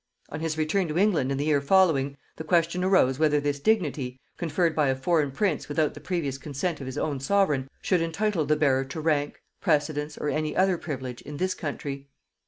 [0.29, 4.19] On his return to England in the year following, the question arose whether this dignity,
[4.35, 8.45] conferred by a foreign prince without the previous consent of his own sovereign, should entitle
[8.47, 12.07] the bearer to rank, precedence, or any other privilege in this country.